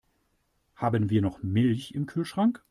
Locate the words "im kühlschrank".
1.93-2.59